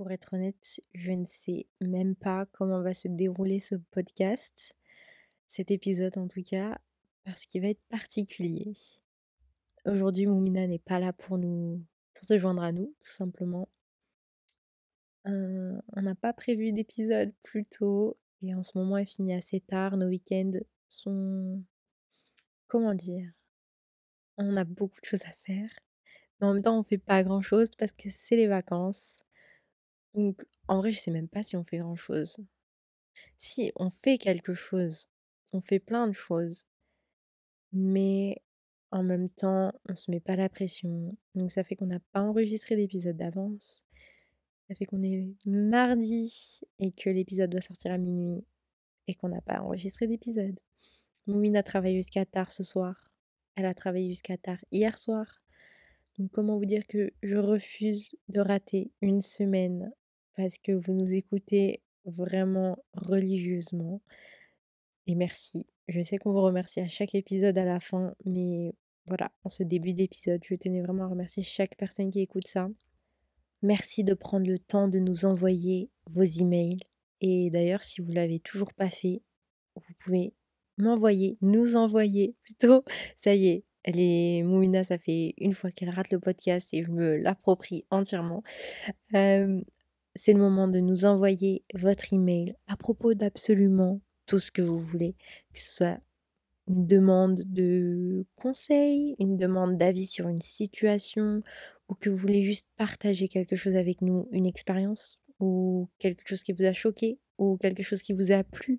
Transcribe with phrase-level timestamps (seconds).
[0.00, 4.74] Pour être honnête, je ne sais même pas comment va se dérouler ce podcast,
[5.46, 6.80] cet épisode en tout cas,
[7.24, 8.72] parce qu'il va être particulier.
[9.84, 11.84] Aujourd'hui, Moumina n'est pas là pour nous,
[12.14, 13.68] pour se joindre à nous, tout simplement.
[15.26, 19.60] Euh, on n'a pas prévu d'épisode plus tôt et en ce moment, elle finit assez
[19.60, 19.98] tard.
[19.98, 21.62] Nos week-ends sont,
[22.68, 23.30] comment dire,
[24.38, 25.68] on a beaucoup de choses à faire,
[26.40, 29.26] mais en même temps, on fait pas grand-chose parce que c'est les vacances.
[30.14, 32.38] Donc, en vrai, je sais même pas si on fait grand-chose.
[33.38, 35.08] Si, on fait quelque chose.
[35.52, 36.64] On fait plein de choses.
[37.72, 38.42] Mais
[38.90, 41.16] en même temps, on se met pas la pression.
[41.34, 43.84] Donc ça fait qu'on n'a pas enregistré d'épisode d'avance.
[44.68, 48.44] Ça fait qu'on est mardi et que l'épisode doit sortir à minuit
[49.06, 50.58] et qu'on n'a pas enregistré d'épisode.
[51.26, 53.10] Moumine a travaillé jusqu'à tard ce soir.
[53.56, 55.42] Elle a travaillé jusqu'à tard hier soir.
[56.18, 59.92] Donc comment vous dire que je refuse de rater une semaine
[60.36, 64.00] parce que vous nous écoutez vraiment religieusement.
[65.06, 65.66] Et merci.
[65.88, 68.74] Je sais qu'on vous remercie à chaque épisode à la fin, mais
[69.06, 72.68] voilà, en ce début d'épisode, je tenais vraiment à remercier chaque personne qui écoute ça.
[73.62, 76.78] Merci de prendre le temps de nous envoyer vos emails.
[77.20, 79.22] Et d'ailleurs, si vous l'avez toujours pas fait,
[79.76, 80.32] vous pouvez
[80.78, 82.84] m'envoyer, nous envoyer plutôt.
[83.16, 86.90] Ça y est, est Moumina, ça fait une fois qu'elle rate le podcast et je
[86.90, 88.42] me l'approprie entièrement.
[90.16, 94.78] C'est le moment de nous envoyer votre email à propos d'absolument tout ce que vous
[94.78, 95.14] voulez,
[95.52, 96.00] que ce soit
[96.68, 101.42] une demande de conseil, une demande d'avis sur une situation,
[101.88, 106.42] ou que vous voulez juste partager quelque chose avec nous, une expérience, ou quelque chose
[106.42, 108.78] qui vous a choqué, ou quelque chose qui vous a plu.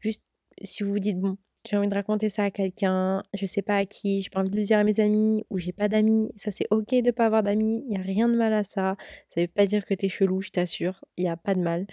[0.00, 0.24] Juste
[0.62, 1.36] si vous vous dites, bon,
[1.68, 4.50] j'ai envie de raconter ça à quelqu'un, je sais pas à qui, j'ai pas envie
[4.50, 6.32] de le dire à mes amis ou j'ai pas d'amis.
[6.36, 8.96] Ça, c'est ok de pas avoir d'amis, il y a rien de mal à ça.
[9.34, 11.86] Ça veut pas dire que t'es chelou, je t'assure, il y a pas de mal.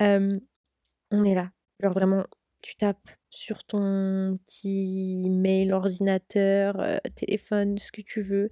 [0.00, 1.50] on est là.
[1.80, 2.24] Genre vraiment,
[2.62, 8.50] tu tapes sur ton petit mail, ordinateur, téléphone, ce que tu veux,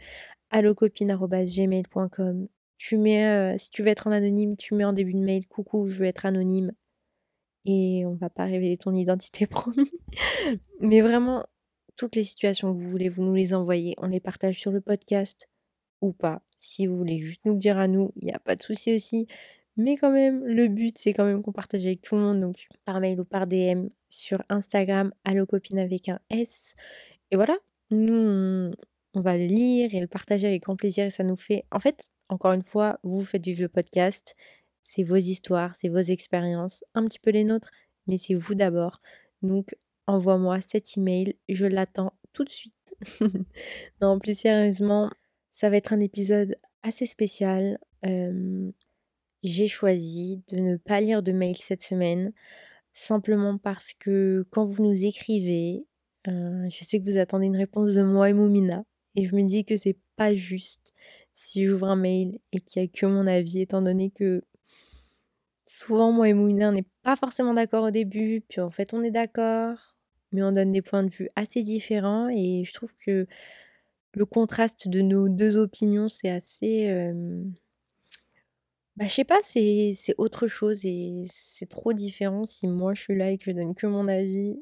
[0.51, 2.49] allocopine.gmail.com.
[2.79, 5.87] Tu mets, si tu veux être en anonyme, tu mets en début de mail, coucou,
[5.87, 6.73] je veux être anonyme
[7.65, 9.91] et on va pas révéler ton identité promis.
[10.81, 11.45] Mais vraiment,
[11.97, 13.95] toutes les situations que vous voulez, vous nous les envoyez.
[13.99, 15.49] On les partage sur le podcast
[16.01, 16.43] ou pas.
[16.59, 18.95] Si vous voulez juste nous le dire à nous, il n'y a pas de souci
[18.95, 19.27] aussi.
[19.77, 22.55] Mais quand même, le but, c'est quand même qu'on partage avec tout le monde, donc
[22.85, 26.75] par mail ou par DM sur Instagram, allocopine avec un S.
[27.31, 27.57] Et voilà,
[27.91, 28.73] nous,
[29.15, 31.65] on, va le lire et le partager avec grand plaisir et ça nous fait...
[31.73, 34.37] En fait, encore une fois, vous faites vivre le podcast
[34.85, 37.73] c'est vos histoires, c'est vos expériences, un petit peu les nôtres,
[38.07, 39.01] mais c'est vous d'abord.
[39.43, 39.75] Donc,
[40.07, 42.95] envoie-moi cet email, je l'attends tout de suite.
[44.01, 45.11] non, plus sérieusement,
[45.51, 47.79] ça va être un épisode assez spécial.
[49.43, 52.33] j'ai choisi de ne pas lire de mail cette semaine,
[52.93, 55.87] simplement parce que quand vous nous écrivez,
[56.27, 58.85] je sais que vous attendez une réponse de moi et Moumina,
[59.17, 60.93] et je me dis que c'est pas juste
[61.35, 64.45] si j'ouvre un mail et qu'il n'y a que mon avis, étant donné que
[65.75, 69.03] souvent, moi et Moumina, on n'est pas forcément d'accord au début, puis en fait, on
[69.03, 69.97] est d'accord,
[70.33, 73.27] mais on donne des points de vue assez différents et je trouve que
[74.15, 76.89] le contraste de nos deux opinions, c'est assez.
[78.97, 83.17] Bah, je sais pas, c'est autre chose et c'est trop différent si moi je suis
[83.17, 84.57] là et que je donne que mon avis.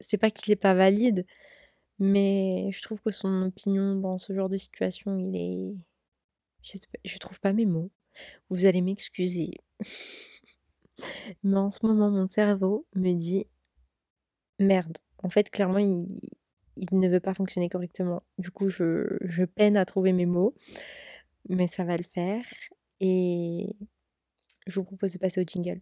[0.00, 1.26] C'est pas qu'il est pas valide,
[2.00, 5.76] mais je trouve que son opinion dans ce genre de situation, il est.
[6.62, 7.90] Je, je trouve pas mes mots.
[8.50, 9.52] Vous allez m'excuser.
[11.42, 13.46] Mais en ce moment, mon cerveau me dit
[14.58, 14.98] merde.
[15.18, 16.18] En fait, clairement, il,
[16.92, 18.22] ne veut pas fonctionner correctement.
[18.38, 20.54] Du coup, je, peine à trouver mes mots.
[21.48, 22.44] Mais ça va le faire.
[23.00, 23.74] Et
[24.66, 25.80] je vous propose de passer au jingle.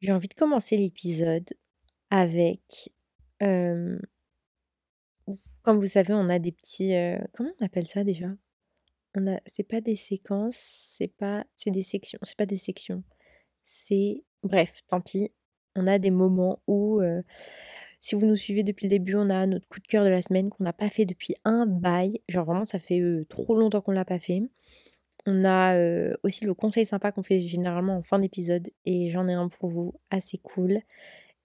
[0.00, 1.48] J'ai envie de commencer l'épisode
[2.08, 2.92] avec,
[3.38, 4.00] comme
[5.66, 6.92] vous savez, on a des petits,
[7.32, 8.28] comment on appelle ça déjà?
[9.14, 10.56] On a c'est pas des séquences,
[10.96, 13.02] c'est pas c'est des sections, c'est pas des sections.
[13.64, 15.32] C'est bref, tant pis.
[15.76, 17.00] On a des moments où,
[18.00, 20.22] si vous nous suivez depuis le début, on a notre coup de cœur de la
[20.22, 22.22] semaine qu'on n'a pas fait depuis un bail.
[22.28, 24.42] Genre vraiment ça fait, trop longtemps qu'on l'a pas fait.
[25.26, 25.76] On a
[26.22, 29.68] aussi le conseil sympa qu'on fait généralement en fin d'épisode et j'en ai un pour
[29.68, 30.80] vous assez cool.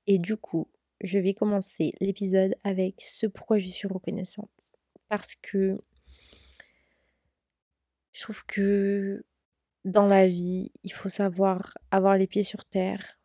[0.07, 0.67] Et du coup,
[1.01, 4.77] je vais commencer l'épisode avec ce pourquoi je suis reconnaissante.
[5.09, 5.77] Parce que
[8.13, 9.25] je trouve que
[9.83, 13.19] dans la vie, il faut savoir avoir les pieds sur terre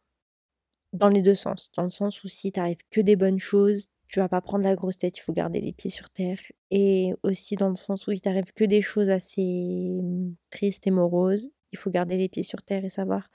[0.92, 1.70] dans les deux sens.
[1.76, 2.60] Dans le sens où si tu
[2.90, 5.72] que des bonnes choses, tu vas pas prendre la grosse tête, il faut garder les
[5.72, 6.40] pieds sur terre.
[6.72, 10.90] Et aussi dans le sens où il t'arrive que des choses assez mmh, tristes et
[10.90, 13.30] moroses, il faut garder les pieds sur terre et savoir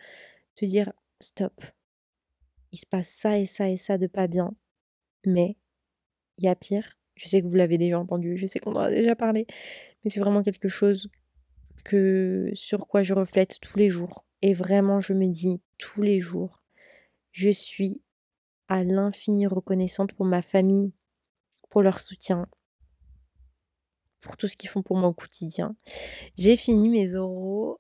[0.56, 0.92] te dire
[1.22, 1.64] stop.
[2.74, 4.54] Il se passe ça et ça et ça de pas bien,
[5.26, 5.56] mais
[6.40, 6.98] il y a pire.
[7.16, 9.48] Je sais que vous l'avez déjà entendu, je sais qu'on en a déjà parlé,
[10.04, 11.10] mais c'est vraiment quelque chose
[11.86, 14.26] que sur quoi je reflète tous les jours.
[14.42, 16.62] Et vraiment, je me dis tous les jours,
[17.32, 18.02] je suis
[18.68, 20.94] à l'infini reconnaissante pour ma famille,
[21.70, 22.48] pour leur soutien,
[24.22, 25.76] pour tout ce qu'ils font pour moi au quotidien.
[26.38, 27.80] J'ai fini mes oraux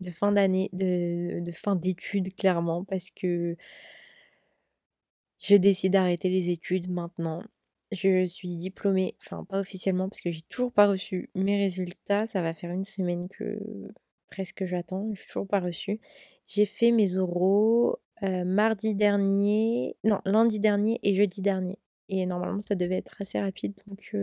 [0.00, 3.56] de fin d'année, de, fin d'études, clairement, parce que
[5.38, 7.42] je décide d'arrêter les études maintenant.
[7.92, 12.26] Je suis diplômée, enfin pas officiellement parce que j'ai toujours pas reçu mes résultats.
[12.26, 13.58] Ça va faire une semaine que
[14.28, 16.00] presque j'attends, je toujours pas reçu.
[16.48, 21.78] J'ai fait mes oraux mardi dernier, non lundi dernier et jeudi dernier.
[22.08, 24.14] Et normalement ça devait être assez rapide, donc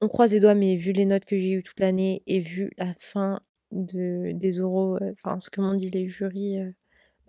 [0.00, 0.54] on croise les doigts.
[0.54, 3.40] Mais vu les notes que j'ai eues toute l'année et vu la fin
[3.72, 6.58] de, des oraux, enfin ce que m'ont dit les jurys,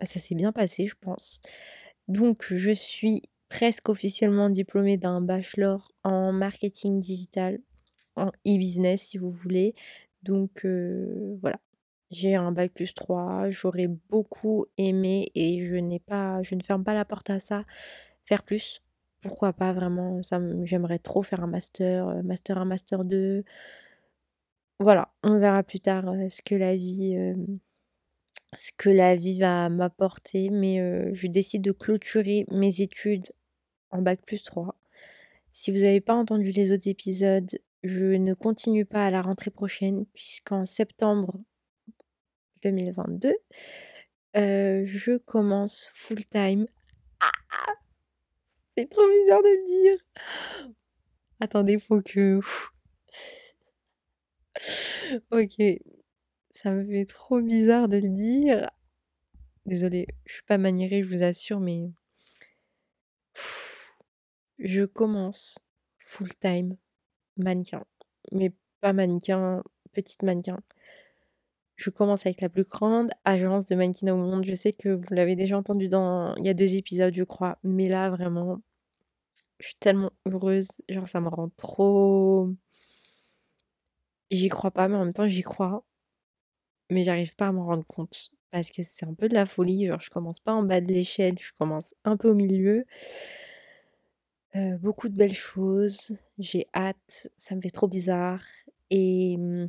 [0.00, 1.40] bah, ça s'est bien passé, je pense.
[2.08, 7.60] Donc je suis presque officiellement diplômée d'un bachelor en marketing digital,
[8.16, 9.74] en e-business si vous voulez.
[10.22, 10.66] Donc
[11.42, 11.60] voilà,
[12.10, 16.84] j'ai un bac plus 3, j'aurais beaucoup aimé et je n'ai pas, je ne ferme
[16.84, 17.64] pas la porte à ça,
[18.24, 18.82] faire plus.
[19.22, 23.44] Pourquoi pas vraiment, ça j'aimerais trop faire un master, master 1, master 2.
[24.78, 27.16] Voilà, on verra plus tard ce que la vie,
[28.54, 33.32] ce que la vie va m'apporter, mais je décide de clôturer mes études
[33.90, 34.76] en bac plus 3.
[35.52, 39.50] Si vous n'avez pas entendu les autres épisodes, je ne continue pas à la rentrée
[39.50, 41.40] prochaine, puisqu'en septembre
[42.70, 43.34] 2022,
[44.34, 46.66] je commence full time.
[47.20, 47.30] Ah!
[48.76, 49.98] C'est trop bizarre de le dire.
[51.40, 52.40] Attendez, faut que.
[55.30, 55.62] ok,
[56.50, 58.70] ça me fait trop bizarre de le dire.
[59.64, 61.90] Désolée, je suis pas maniérée, je vous assure, mais
[64.58, 65.58] je commence
[65.98, 66.76] full time
[67.36, 67.84] mannequin,
[68.32, 69.62] mais pas mannequin,
[69.92, 70.60] petite mannequin.
[71.76, 74.44] Je commence avec la plus grande agence de mannequinat au monde.
[74.44, 77.58] Je sais que vous l'avez déjà entendu dans il y a deux épisodes, je crois,
[77.62, 78.60] mais là vraiment,
[79.60, 82.50] je suis tellement heureuse, genre ça me rend trop
[84.30, 85.84] j'y crois pas, mais en même temps j'y crois,
[86.90, 89.86] mais j'arrive pas à m'en rendre compte parce que c'est un peu de la folie.
[89.86, 92.86] Genre, je commence pas en bas de l'échelle, je commence un peu au milieu.
[94.54, 98.42] Euh, beaucoup de belles choses, j'ai hâte, ça me fait trop bizarre.
[98.90, 99.68] Et mmh,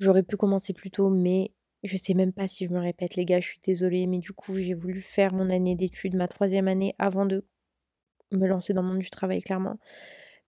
[0.00, 1.52] j'aurais pu commencer plus tôt, mais
[1.84, 4.32] je sais même pas si je me répète, les gars, je suis désolée, mais du
[4.32, 7.46] coup, j'ai voulu faire mon année d'études, ma troisième année, avant de
[8.32, 9.78] me lancer dans le monde du travail, clairement.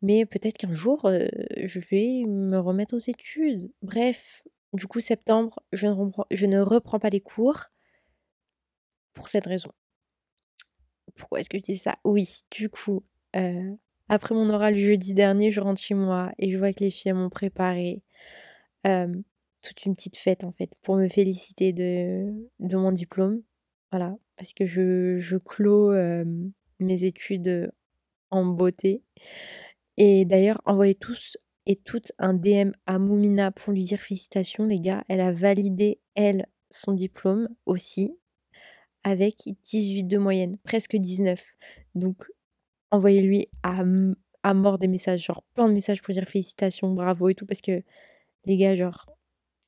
[0.00, 1.28] Mais peut-être qu'un jour, euh,
[1.62, 3.70] je vais me remettre aux études.
[3.82, 7.66] Bref, du coup, septembre, je ne reprends, pas les cours
[9.14, 9.70] pour cette raison.
[11.14, 11.99] Pourquoi est-ce que je dis ça?
[12.04, 13.04] Oui, du coup,
[13.37, 13.75] euh,
[14.08, 17.12] après mon oral jeudi dernier, je rentre chez moi et je vois que les filles
[17.12, 18.02] m'ont préparé
[19.62, 23.43] toute une petite fête en fait pour me féliciter de, de mon diplôme.
[23.91, 25.93] Voilà, parce que je, je clôt
[26.79, 27.73] mes études
[28.31, 29.02] en beauté.
[29.97, 34.81] Et d'ailleurs, envoyez tous et toutes un DM à Moumina pour lui dire félicitations les
[34.81, 35.04] gars.
[35.09, 38.16] Elle a validé, elle, son diplôme aussi
[39.04, 41.45] avec 18 de moyenne, presque 19.
[41.95, 42.25] Donc,
[42.90, 43.83] envoyez-lui à,
[44.42, 47.61] à mort des messages, genre plein de messages pour dire félicitations, bravo et tout, parce
[47.61, 47.83] que
[48.45, 49.07] les gars, genre,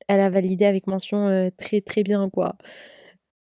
[0.07, 2.55] elle a validé avec mention euh, très très bien, quoi.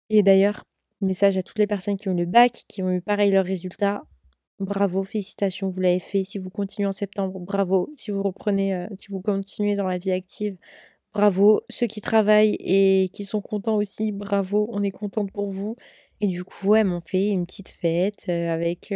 [0.09, 0.65] Et d'ailleurs,
[1.01, 4.03] message à toutes les personnes qui ont le bac, qui ont eu pareil leurs résultats.
[4.59, 6.23] Bravo, félicitations, vous l'avez fait.
[6.23, 7.91] Si vous continuez en septembre, bravo.
[7.95, 10.57] Si vous reprenez, euh, si vous continuez dans la vie active,
[11.13, 11.61] bravo.
[11.69, 14.67] Ceux qui travaillent et qui sont contents aussi, bravo.
[14.71, 15.77] On est contente pour vous.
[16.21, 18.93] Et du coup, elles m'ont fait une petite fête euh, avec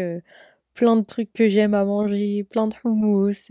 [0.75, 3.49] plein de trucs que j'aime à manger, plein de houmous,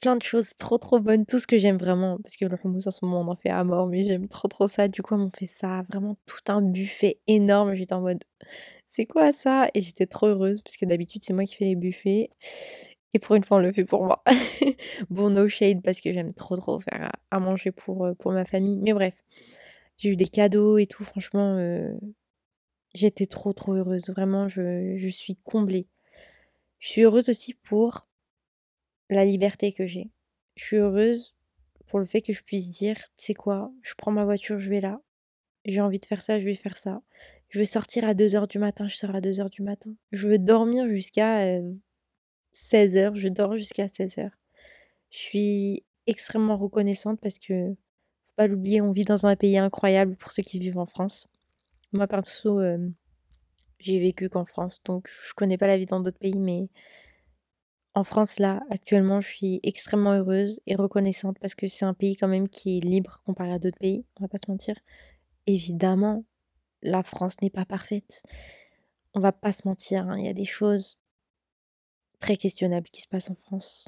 [0.00, 2.18] plein de choses trop trop bonnes, tout ce que j'aime vraiment.
[2.22, 4.48] Parce que le houmous en ce moment on en fait à mort, mais j'aime trop
[4.48, 4.88] trop ça.
[4.88, 7.74] Du coup, m'ont fait ça, vraiment tout un buffet énorme.
[7.74, 8.22] J'étais en mode
[8.88, 9.68] c'est quoi ça?
[9.74, 12.30] Et j'étais trop heureuse parce que d'habitude c'est moi qui fais les buffets.
[13.14, 14.22] Et pour une fois on le fait pour moi.
[15.10, 18.44] bon, no shade parce que j'aime trop trop faire à, manger pour, euh, pour ma
[18.44, 18.78] famille.
[18.78, 19.14] Mais bref,
[19.98, 21.04] j'ai eu des cadeaux et tout.
[21.04, 21.92] Franchement, euh,
[22.94, 24.10] j'étais trop trop heureuse.
[24.10, 25.86] Vraiment, je, je suis comblée.
[26.78, 28.05] Je suis heureuse aussi pour
[29.10, 30.10] la liberté que j'ai.
[30.56, 31.34] Je suis heureuse
[31.88, 34.80] pour le fait que je puisse dire, c'est quoi, je prends ma voiture, je vais
[34.80, 35.00] là.
[35.66, 37.02] J'ai envie de faire ça, je vais faire ça
[37.50, 39.92] Je veux sortir à 2:00 du matin, je sors à 2:00 du matin.
[40.12, 41.76] Je veux dormir jusqu'à, heu,
[42.52, 44.32] 16:00, je dors jusqu'à 16:00.
[45.12, 47.70] Je suis extrêmement reconnaissante parce que,
[48.26, 51.28] faut pas l'oublier, on vit dans un pays incroyable pour ceux qui vivent en France.
[51.94, 52.94] Moi perso, hem,
[53.80, 56.68] j'ai vécu qu'en France, donc je connais pas la vie dans d'autres pays, mais
[57.96, 62.14] en France, là, actuellement, je suis extrêmement heureuse et reconnaissante parce que c'est un pays
[62.14, 64.76] quand même qui est libre comparé à d'autres pays, on va pas se mentir.
[65.46, 66.24] Évidemment,
[66.82, 68.22] la France n'est pas parfaite.
[69.14, 70.98] On va pas se mentir, hein, il y a des choses
[72.20, 73.86] très questionnables qui se passent en France.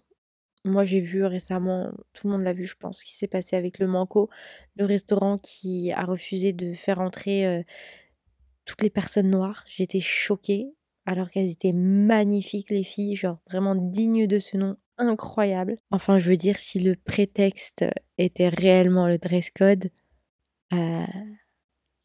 [0.64, 3.56] Moi, j'ai vu récemment, tout le monde l'a vu, je pense, ce qui s'est passé
[3.56, 4.30] avec le Manco,
[4.76, 7.64] le restaurant qui a refusé de faire entrer, heu,
[8.64, 9.64] toutes les personnes noires.
[9.66, 10.74] J'étais choquée,
[11.08, 15.76] alors qu'elles étaient magnifiques les filles, genre vraiment dignes de ce nom, incroyables.
[15.90, 17.86] Enfin, je veux dire, si le prétexte
[18.18, 19.90] était réellement le dress code,
[20.72, 21.06] heu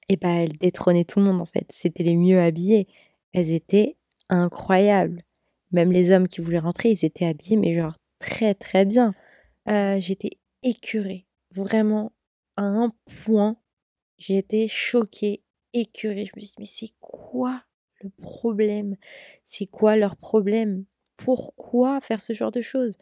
[0.09, 1.65] et bah, elles détrônaient tout le monde en fait.
[1.69, 2.87] C'était les mieux habillées.
[3.33, 3.97] Elles étaient
[4.29, 5.23] incroyables.
[5.71, 9.13] Même les hommes qui voulaient rentrer, ils étaient habillés, mais genre très, très bien.
[9.67, 12.13] Heu, j'étais écœurée, vraiment
[12.55, 12.91] à un
[13.25, 13.57] point,
[14.29, 15.43] été choquée,
[15.73, 16.25] écœurée.
[16.25, 17.63] Je me suis dit: «Mais c'est quoi
[18.03, 18.95] le problème?
[19.45, 20.85] C'est quoi leur problème?
[21.17, 22.97] Pourquoi faire ce genre de choses?»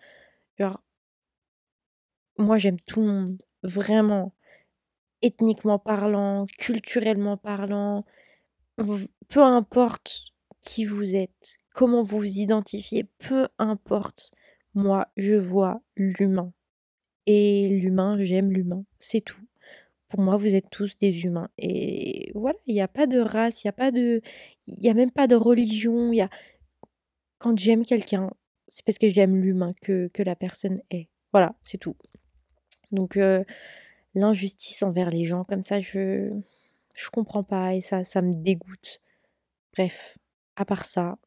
[0.60, 0.82] genre
[2.38, 4.34] moi, j'aime tout le monde, vraiment.
[5.22, 8.06] Ethniquement parlant, culturellement parlant,
[9.30, 14.32] peu importe qui vous êtes, comment vous vous identifiez, peu importe,
[14.74, 16.54] moi, je vois l'humain
[17.28, 19.42] et l'humain, j'aime l'humain, c'est tout.
[20.12, 23.64] Pour moi, vous êtes tous des humains et voilà, il y a pas de race,
[23.64, 24.22] il y a pas de
[24.68, 26.30] il a même pas de religion, y a
[27.40, 28.30] quand j'aime quelqu'un,
[28.68, 31.08] c'est parce que j'aime l'humain que que la personne est.
[31.34, 31.96] Voilà, c'est tout.
[32.92, 33.46] Donc heu,
[34.16, 36.32] l'injustice envers les gens comme ça, je
[36.96, 39.02] je comprends pas et ça ça me dégoûte.
[39.76, 40.18] Bref,
[40.58, 41.18] à part ça,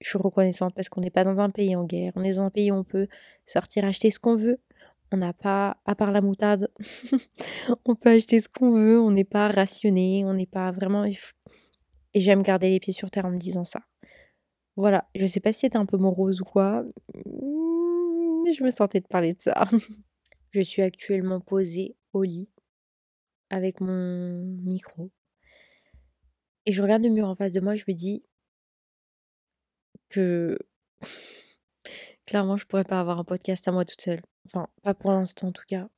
[0.00, 2.42] je suis reconnaissante parce qu'on n'est pas dans un pays en guerre, on est dans
[2.44, 3.08] un pays où on peut
[3.46, 4.60] sortir acheter ce qu'on veut.
[5.12, 6.70] On n'a pas à part la moutarde,
[7.86, 11.16] on peut acheter ce qu'on veut, on n'est pas rationné, on n'est pas vraiment et
[12.14, 13.80] j'aime garder les pieds sur terre en me disant ça.
[14.76, 18.70] Voilà, je sais pas si c'était un peu morose ou quoi, mmh, mais je me
[18.70, 19.64] sentais de parler de ça.
[20.50, 22.48] Je suis actuellement posée au lit
[23.50, 25.10] avec mon micro
[26.68, 28.22] et je regarde le mur en face de moi, je me dis
[30.10, 30.58] que
[32.28, 34.20] clairement, je pourrais pas avoir un podcast à moi toute seule.
[34.44, 35.88] Enfin, pas pour l'instant en tout cas.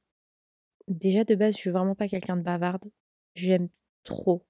[0.87, 2.89] Déjà de base, je suis vraiment pas quelqu'un de bavarde.
[3.35, 3.69] J'aime
[4.05, 4.47] trop,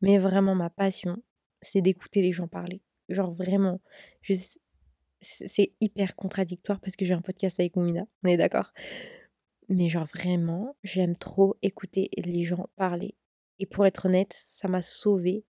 [0.00, 1.20] mais vraiment ma passion,
[1.60, 2.82] c'est d'écouter les gens parler.
[3.08, 3.80] Genre vraiment,
[5.20, 8.72] c'est hyper contradictoire parce que j'ai un podcast avec Moumina, on est d'accord?
[9.68, 13.16] Mais genre vraiment, j'aime trop écouter les gens parler
[13.58, 15.44] et pour être honnête, ça m'a sauvée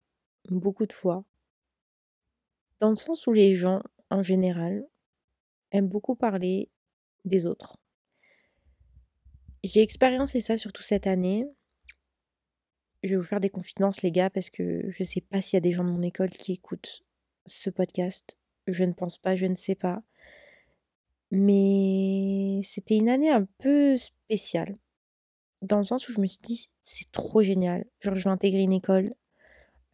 [0.49, 1.25] beaucoup de fois.
[2.79, 4.87] Dans le sens où les gens, en général,
[5.71, 6.69] aiment beaucoup parler
[7.25, 7.77] des autres.
[9.63, 11.45] J'ai expériencé ça surtout cette année.
[13.03, 15.57] Je vais vous faire des confidences les gars parce que je sais pas s'il y
[15.57, 17.03] a des gens de mon école qui écoutent
[17.45, 18.37] ce podcast.
[18.65, 20.01] Je ne pense pas, je ne sais pas.
[21.31, 24.77] Mais c'était une année un peu spéciale.
[25.61, 28.61] Dans le sens où je me suis dit: «C'est trop génial, genre je vais intégrer
[28.61, 29.13] une école».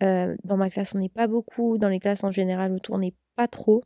[0.02, 3.00] Heu, dans ma classe, on n'est pas beaucoup, dans les classes en général autour, on
[3.00, 3.84] n'est pas trop.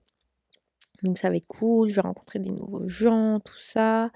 [1.03, 4.11] Donc ça va être cool, je vais rencontrer des nouveaux gens, tout ça.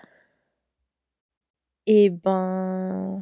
[1.85, 3.19] Et ben,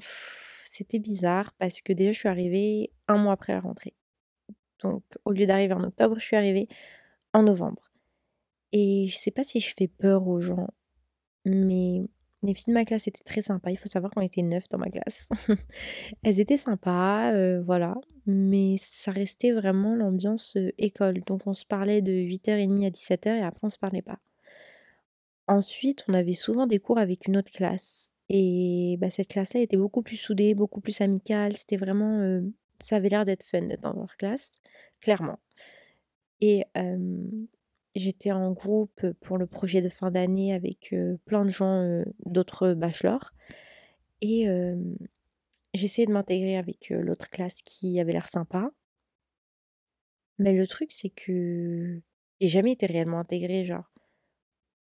[0.70, 3.96] c'était bizarre parce que déjà je suis arrivée 1 mois après la rentrée.
[4.82, 6.68] Donc au lieu d'arriver en octobre, je suis arrivée
[7.34, 7.92] en novembre.
[8.72, 10.68] Et je sais pas si je fais peur aux gens,
[11.46, 12.02] mais
[12.44, 13.72] les filles de ma classe étaient très sympas.
[13.72, 15.28] Il faut savoir qu'on était 9 dans ma classe.
[16.24, 17.96] Elles étaient sympas, heu, voilà,
[18.28, 21.22] mais ça restait vraiment l'ambiance, heu, école.
[21.28, 24.20] Donc on se parlait de 08:30 à 17:00 et après on se parlait pas.
[25.48, 29.78] Ensuite, on avait souvent des cours avec une autre classe et bah, cette classe-là était
[29.78, 31.58] beaucoup plus soudée, beaucoup plus amicale.
[31.58, 34.52] C'était vraiment, heu, ça avait l'air d'être fun d'être dans leur classe,
[35.02, 35.40] clairement.
[36.42, 36.66] Et
[37.96, 40.94] j'étais en groupe pour le projet de fin d'année avec,
[41.26, 43.32] plein de gens, d'autres bachelors
[44.22, 44.48] et
[45.74, 48.72] j'essayais de m'intégrer avec, l'autre classe qui avait l'air sympa.
[50.38, 52.00] Mais le truc, c'est que
[52.40, 53.92] j'ai jamais été réellement intégrée, genre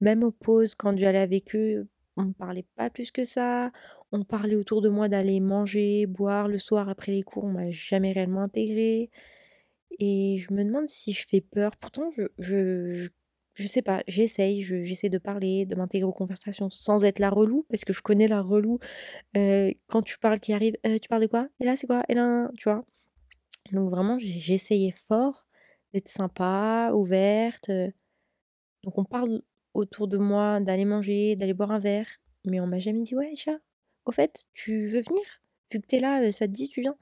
[0.01, 3.73] même aux pauses, quand j'allais avec eux, on me parlait pas plus que ça.
[4.13, 7.71] On parlait autour de moi d'aller manger, boire le soir après les cours, on m'a
[7.71, 9.11] jamais réellement intégrée
[10.01, 11.77] et je me demande si je fais peur.
[11.77, 13.09] Pourtant je je je
[13.55, 17.31] je sais pas, j'essaye, je j'essaie de parler, de m'intégrer aux conversations sans être la
[17.31, 18.81] relou, parce que je connais la relou,
[19.89, 21.49] quand tu parles qui arrive: «Heu, tu parles de quoi?
[21.61, 22.03] Et là, c'est quoi?
[22.09, 22.85] Et là, tu vois?
[23.73, 25.47] Donc vraiment, j'essayais fort
[25.95, 27.71] d'être sympa, ouverte,
[28.83, 29.43] donc on parle
[29.75, 32.07] autour de moi d'aller manger, d'aller boire un verre,
[32.45, 33.59] mais on m'a jamais dit: «Ouais, Aïcha,
[34.05, 35.23] au fait, tu veux venir?
[35.73, 36.97] Vu que tu es là, ça te dit, tu viens?»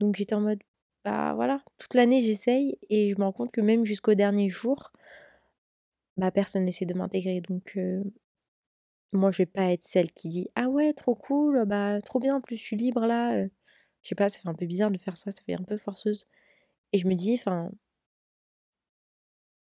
[0.00, 0.60] donc j'étais en mode:
[1.04, 1.62] «Bah, voilà».
[1.78, 4.90] Toute l'année, j'essaye et je me rends compte que même jusqu'au dernier jour
[6.16, 7.76] bah, personne n'essaie de m'intégrer donc
[9.12, 12.36] moi, je vais pas être celle qui dit: «Ah ouais, trop cool, bah, trop bien,
[12.36, 13.50] en plus, je suis libre là, heu».
[14.02, 15.78] Je sais pas, ça fait un peu bizarre de faire ça, ça fait un peu
[15.78, 16.26] forceuse
[16.92, 17.70] et je me dis enfin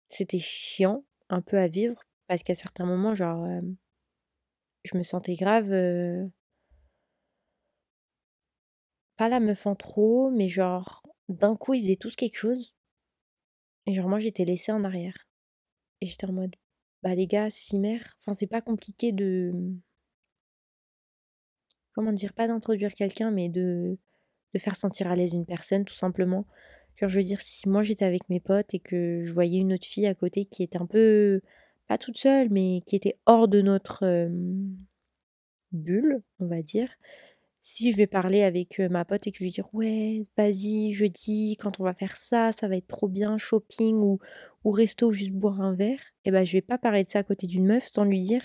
[0.08, 3.46] c'était chiant, un peu à vivre parce qu'à certains moments, genre,
[4.84, 5.70] je me sentais grave,
[9.18, 12.74] pas la meuf en trop, mais genre, d'un coup, ils faisaient tous quelque chose
[13.86, 15.26] et genre moi, j'étais laissée en arrière
[16.00, 16.56] et j'étais en mode:
[17.02, 19.52] «Bah, les gars, s'y mer» enfin, c'est pas compliqué de,
[21.92, 22.32] comment dire?
[22.32, 23.98] Pas d'introduire quelqu'un, mais de
[24.54, 26.46] de faire sentir à l'aise une personne, tout simplement.
[26.96, 29.74] Genre, je veux dire, si moi, j'étais avec mes potes et que je voyais une
[29.74, 31.42] autre fille à côté qui était un peu,
[31.88, 34.04] pas toute seule, mais qui était hors de notre,
[35.72, 36.88] bulle, on va dire.
[37.68, 41.56] Si je vais parler avec, ma pote et que je vais dire: «Ouais, vas-y, jeudi,
[41.58, 44.20] quand on va faire ça, ça va être trop bien, shopping ou
[44.64, 47.22] ou resto, juste boire un verre» et bah, je vais pas parler de ça à
[47.24, 48.42] côté d'une meuf sans lui dire: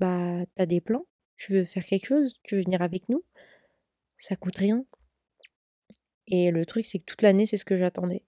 [0.00, 1.06] «Bah, tu as des plans?
[1.36, 2.38] Tu veux faire quelque chose?
[2.44, 3.24] Tu veux venir avec nous?
[4.18, 4.84] Ça coûte rien».
[6.28, 8.22] Et le truc, c'est que toute l'année, c'est ce que j'attendais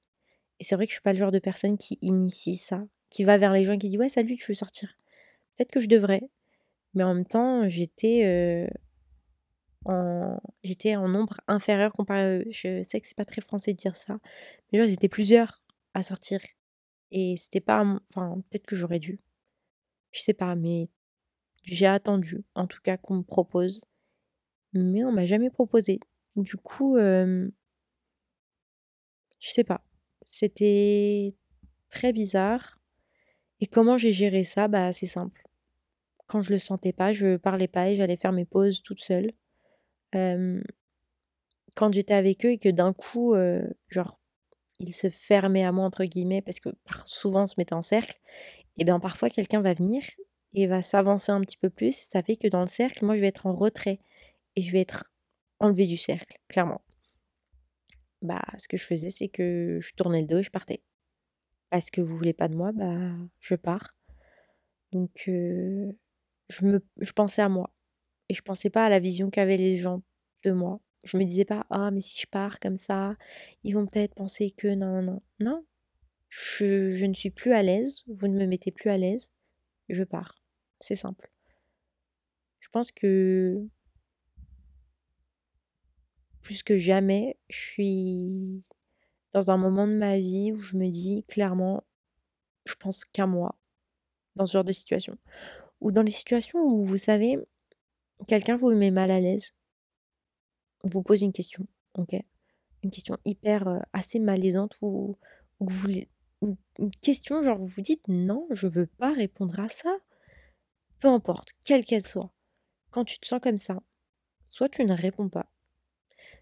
[0.60, 3.24] et c'est vrai que je suis pas le genre de personne qui initie ça, qui
[3.24, 4.96] va vers les gens et qui dit: «Ouais, salut, tu veux sortir?»
[5.56, 6.22] peut-être que je devrais,
[6.94, 8.68] mais en même temps, j'étais,
[10.62, 12.44] j'étais en nombre inférieur comparé à eux.
[12.50, 14.18] Je sais que c'est pas très français de dire ça,
[14.72, 15.62] mais genre, ils étaient plusieurs
[15.94, 16.40] à sortir
[17.10, 19.20] et c'était pas enfin, peut-être que j'aurais dû.
[20.12, 20.88] Je sais pas, mais
[21.64, 23.82] j'ai attendu, en tout cas, qu'on me propose,
[24.74, 26.00] mais on m'a jamais proposé.
[26.36, 27.52] Du coup, hem
[29.40, 29.84] je sais pas,
[30.24, 31.28] c'était
[31.90, 32.78] très bizarre
[33.60, 34.68] et comment j'ai géré ça?
[34.68, 35.42] Bah, c'est simple.
[36.26, 39.32] Quand je le sentais pas, je parlais pas et j'allais faire mes pauses toute seule.
[40.12, 43.34] Quand j'étais avec eux et que d'un coup,
[43.88, 44.18] genre,
[44.78, 46.70] ils se «fermaient à moi» entre guillemets parce que
[47.06, 48.18] souvent on se mettait en cercle
[48.78, 50.02] et bien parfois quelqu'un va venir
[50.54, 52.08] et va s'avancer un petit peu plus.
[52.10, 54.00] Ça fait que dans le cercle, moi je vais être en retrait
[54.56, 55.04] et je vais être
[55.60, 56.82] enlevée du cercle, clairement.
[58.22, 60.82] Bah, ce que je faisais, c'est que je tournais le dos et je partais.
[61.70, 63.94] Parce que vous voulez pas de moi, bah, je pars.
[64.90, 65.94] Donc je
[66.62, 67.70] me je pensais à moi
[68.28, 70.02] et je pensais pas à la vision qu'avaient les gens
[70.44, 70.80] de moi.
[71.04, 73.16] Je me disais pas: «Ah mais si je pars comme ça,
[73.64, 75.22] ils vont peut-être penser que non, non, non».
[75.40, 75.64] Non,
[76.30, 79.30] je je ne suis plus à l'aise, vous ne me mettez plus à l'aise,
[79.88, 80.36] je pars.
[80.80, 81.30] C'est simple.
[82.60, 83.66] Je pense que
[86.42, 88.62] plus que jamais, je suis
[89.32, 91.84] dans un moment de ma vie où je me dis clairement,
[92.66, 93.56] je pense qu'à moi,
[94.36, 95.18] dans ce genre de situation.
[95.80, 97.38] Ou dans les situations où vous savez,
[98.26, 99.52] quelqu'un vous met mal à l'aise
[100.84, 102.14] vous pose une question, OK?
[102.82, 105.16] Une question hyper, heu, assez malaisante ou
[105.60, 109.96] une question genre vous vous dites: «Non, je veux pas répondre à ça».
[110.98, 112.32] Peu importe, quelle qu'elle soit.
[112.90, 113.82] Quand tu te sens comme ça,
[114.48, 115.50] soit tu ne réponds pas,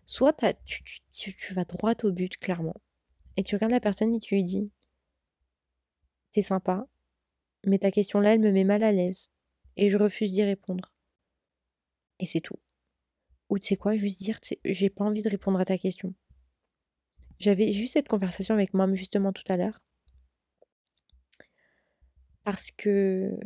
[0.07, 2.77] soit tu as tu tu tu tu vas droit au but clairement
[3.37, 4.71] et tu regardes la personne et tu lui dis:
[6.33, 6.87] «Tu es sympa,
[7.67, 9.33] mais ta question là, elle me met mal à l'aise
[9.77, 10.93] et je refuse d'y répondre».
[12.21, 12.59] Et c'est tout.
[13.49, 13.97] Ou tu sais quoi?
[13.97, 16.15] Juste dire: «Tu sais, j'ai pas envie de répondre à ta question».
[17.41, 19.81] J'avais juste cette conversation avec moi-même justement tout à l'heure.
[22.45, 23.41] Parce qu'elle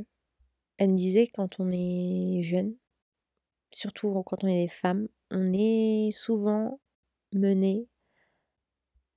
[0.80, 2.74] me disait quand on est jeune,
[3.72, 6.80] surtout quand on est des femmes, on est souvent
[7.32, 7.88] menées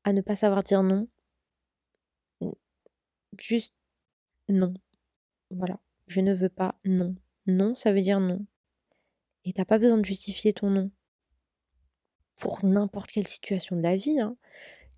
[0.03, 1.07] à ne pas savoir dire non.
[3.39, 3.75] Juste
[4.47, 4.73] non.
[5.49, 7.15] Voilà, je ne veux pas, non.
[7.47, 8.45] Non, ça veut dire non.
[9.47, 10.91] Et tu as pas besoin de justifier ton non.
[12.36, 14.36] Pour n'importe quelle situation de la vie, hein.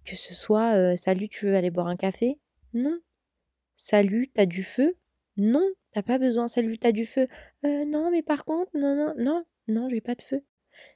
[0.05, 2.39] Que ce soit, heu: «Salut, tu veux aller boire un café?»
[2.73, 2.99] «Non».
[3.75, 4.97] «Salut, tu as du feu?»
[5.37, 6.47] «Non, tu as pas besoin».
[6.47, 7.27] «Salut, tu as du feu?»
[7.63, 9.13] «Heu, non, mais par contre, non, non».
[9.19, 10.43] «Non, non, j'ai pas de feu».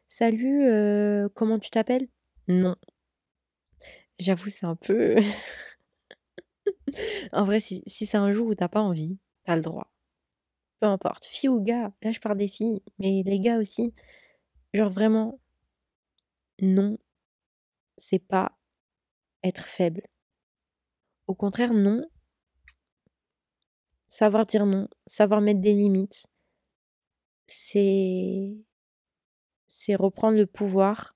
[0.10, 2.08] «Salut, heu, comment tu t'appelles?»
[2.48, 2.76] «Non».
[4.18, 5.18] J'avoue, c'est un peu
[7.32, 9.62] en vrai, si si c'est un jour où tu as pas envie, tu as le
[9.62, 9.93] droit.
[10.84, 13.94] Peu importe, fille ou gars, là je parle des filles, mais les gars aussi,
[14.74, 15.40] genre vraiment
[16.62, 16.98] non,
[17.98, 18.52] c'est pas
[19.46, 20.02] être faible.
[21.28, 22.06] Au contraire, non
[24.10, 26.26] savoir dire non, savoir mettre des limites
[27.48, 28.58] c'est
[29.70, 31.16] c'est reprendre le pouvoir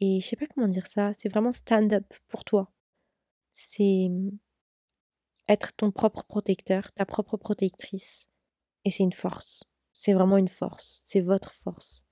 [0.00, 2.72] et je sais pas comment dire ça, c'est vraiment stand up pour toi.
[3.52, 4.08] C'est,
[5.48, 8.26] être ton propre protecteur, ta propre protectrice
[8.84, 9.64] et c'est une force.
[9.94, 12.06] C'est vraiment une force, c'est votre force.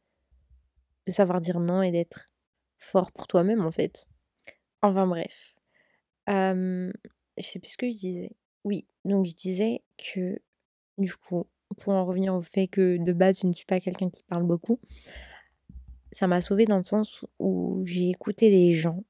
[1.07, 2.31] De savoir dire non et d'être
[2.79, 4.09] fort pour toi-même, en fait.
[4.83, 5.57] Enfin bref.
[6.27, 6.93] Hem,
[7.37, 8.31] je sais plus ce que je disais.
[8.65, 10.39] Oui, donc je disais que,
[10.99, 11.47] du coup,
[11.79, 14.45] pour en revenir au fait que de base je ne suis pas quelqu'un qui parle
[14.45, 14.81] beaucoup,
[16.13, 19.05] ça m'a sauvée dans le sens où j'ai écouté les gens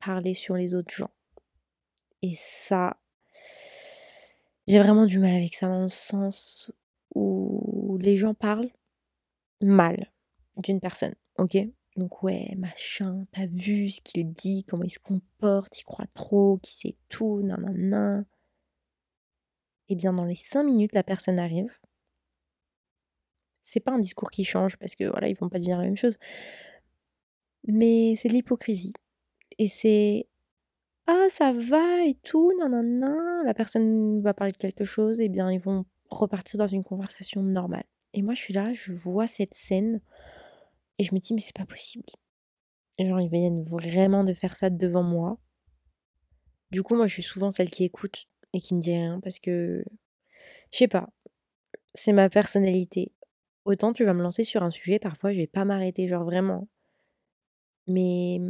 [0.00, 1.10] parler sur les autres gens.
[2.22, 2.96] Et ça
[4.66, 6.72] j'ai vraiment du mal avec ça dans le sens
[7.14, 8.70] où les gens parlent
[9.60, 10.12] mal
[10.58, 11.56] d'une personne, OK?
[11.96, 16.58] Donc ouais, machin, t'as vu ce qu'il dit, comment il se comporte, il croit trop,
[16.58, 18.24] qu'il sait tout, nanana.
[19.88, 21.78] Et bien dans les 5 minutes, la personne arrive.
[23.64, 25.96] C'est pas un discours qui change parce que voilà, ils vont pas dire la même
[25.96, 26.16] chose.
[27.66, 28.94] Mais c'est de l'hypocrisie.
[29.58, 30.26] Et c'est
[31.06, 33.42] ah ça va et tout, nanana.
[33.44, 37.42] La personne va parler de quelque chose, et bien ils vont repartir dans une conversation
[37.42, 37.84] normale.
[38.14, 40.00] Et moi je suis là, je vois cette scène
[40.98, 42.06] et je me dis mais c'est pas possible.
[42.98, 45.38] Genre ils viennent vraiment de faire ça devant moi.
[46.70, 49.38] Du coup moi je suis souvent celle qui écoute et qui ne dit rien parce
[49.38, 49.84] que
[50.72, 51.08] je sais pas,
[51.94, 53.12] c'est ma personnalité.
[53.64, 56.68] Autant tu vas me lancer sur un sujet, parfois je vais pas m'arrêter, genre vraiment.
[57.86, 58.40] Mais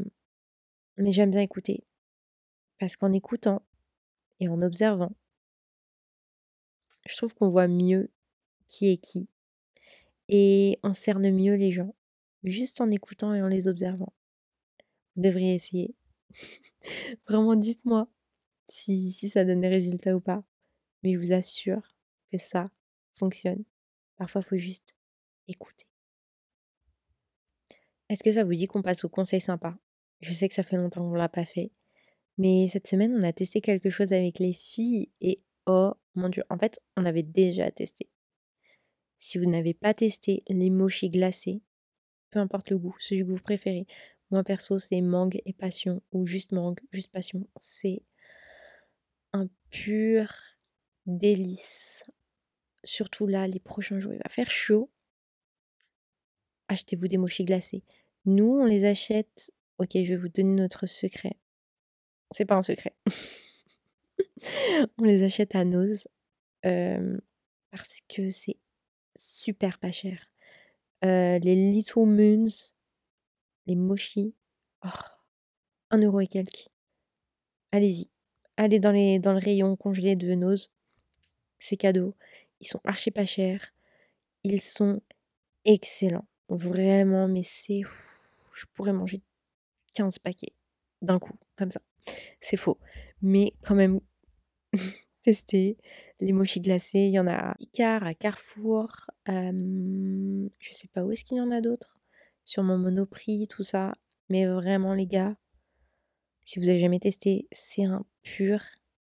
[0.97, 1.85] mais j'aime bien écouter.
[2.83, 3.63] Parce qu'en écoutant
[4.41, 5.13] et en observant,
[7.07, 8.11] je trouve qu'on voit mieux
[8.67, 9.29] qui est qui.
[10.29, 11.95] Et on cerne mieux les gens,
[12.43, 14.13] juste en écoutant et en les observant.
[15.15, 15.95] Vous devriez essayer.
[17.29, 18.09] Vraiment, dites-moi
[18.67, 20.43] si, ça donne des résultats ou pas.
[21.05, 21.95] Mais je vous assure
[22.33, 22.69] que ça
[23.13, 23.63] fonctionne.
[24.17, 24.97] Parfois, il faut juste
[25.47, 25.87] écouter.
[28.09, 29.79] Est-ce que ça vous dit qu'on passe au conseil sympa?
[30.21, 31.71] Je sais que ça fait longtemps qu'on ne l'a pas fait.
[32.39, 36.45] Mais cette semaine, on a testé quelque chose avec les filles et oh mon dieu,
[36.51, 38.09] en fait, on avait déjà testé.
[39.19, 41.63] Si vous n'avez pas testé les mochis glacés,
[42.31, 43.87] peu importe le goût, celui que vous préférez.
[44.31, 47.47] Moi perso, c'est mangue et passion ou juste mangue, juste passion.
[47.61, 48.03] C'est
[49.33, 50.33] un pur
[51.07, 52.05] délice.
[52.85, 54.91] Surtout là, les prochains jours, il va faire chaud.
[56.69, 57.85] Achetez-vous des mochis glacés.
[58.25, 59.53] Nous, on les achète.
[59.79, 61.37] Ok, je vais vous donner notre secret.
[62.33, 62.95] C'est pas un secret.
[64.99, 66.09] on les achète à Nose
[66.63, 68.59] parce que c'est
[69.17, 70.31] super pas cher.
[71.03, 72.73] les Little Moons,
[73.67, 74.35] les Mochi,
[74.85, 74.89] oh,
[75.91, 76.69] un euro et quelques.
[77.73, 78.11] Allez-y,
[78.57, 80.71] allez dans, les, dans le rayon congelé de Nose.
[81.59, 82.15] C'est cadeau.
[82.61, 83.73] Ils sont archi pas chers.
[84.45, 85.01] Ils sont
[85.65, 86.27] excellents.
[86.49, 87.83] Vraiment, mais c'est...
[88.55, 89.23] Je pourrais manger
[89.95, 90.53] 15 paquets
[91.01, 91.81] d'un coup, comme ça.
[92.41, 92.79] C'est faux.
[93.21, 94.01] Mais quand même,
[95.23, 95.77] tester
[96.21, 97.01] les mochis glacés.
[97.01, 99.11] Il y en a à Icar, à Carrefour.
[99.27, 101.99] je sais pas où est-ce qu'il y en a d'autres.
[102.45, 103.93] Sur mon Monoprix, tout ça.
[104.29, 105.37] Mais vraiment, les gars,
[106.45, 108.61] si vous avez jamais testé, c'est un pur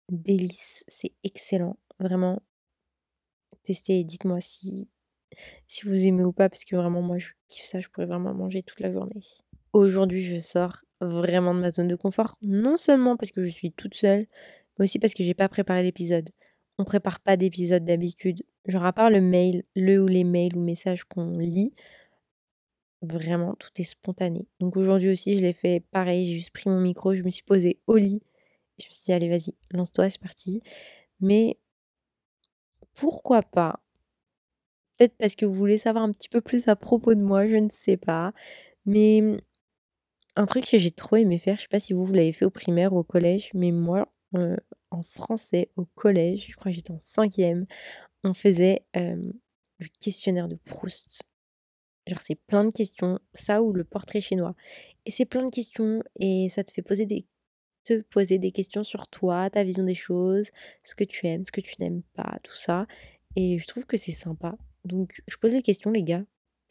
[0.09, 0.85] délice.
[0.88, 1.78] C'est excellent.
[1.98, 2.42] Vraiment,
[3.64, 4.88] testez et dites-moi si,
[5.66, 6.48] si vous aimez ou pas.
[6.48, 7.80] Parce que vraiment, moi, je kiffe ça.
[7.80, 9.24] Je pourrais vraiment manger toute la journée.
[9.74, 12.38] Aujourd'hui, je sors vraiment de ma zone de confort.
[12.42, 14.28] Non seulement parce que je suis toute seule,
[14.78, 16.30] mais aussi parce que j'ai pas préparé l'épisode.
[16.78, 18.44] On prépare pas d'épisode d'habitude.
[18.66, 21.74] Genre à part le mail, le ou les mails ou messages qu'on lit,
[23.02, 24.46] vraiment tout est spontané.
[24.60, 27.42] Donc aujourd'hui aussi, je l'ai fait pareil, j'ai juste pris mon micro, je me suis
[27.42, 28.22] posée au lit.
[28.78, 30.62] Je me suis dit allez, vas-y, lance-toi, c'est parti.
[31.18, 31.58] Mais
[32.94, 33.80] pourquoi pas?
[34.98, 37.56] Peut-être parce que vous voulez savoir un petit peu plus à propos de moi, je
[37.56, 38.32] ne sais pas.
[38.87, 39.20] Mais
[40.37, 42.44] un truc que j'ai trop aimé faire, je sais pas si vous, vous l'avez fait
[42.44, 44.12] au primaire ou au collège, mais moi,
[44.90, 47.66] en français au collège, je crois que j'étais en cinquième,
[48.25, 51.23] on faisait le questionnaire de Proust.
[52.07, 54.55] Genre c'est plein de questions, ça ou le portrait chinois.
[55.07, 57.27] Et c'est plein de questions et ça te fait poser des
[57.85, 60.51] te poser des questions sur toi, ta vision des choses,
[60.83, 62.87] ce que tu aimes, ce que tu n'aimes pas, tout ça.
[63.37, 64.57] Et je trouve que c'est sympa.
[64.85, 66.25] Donc je pose les questions les gars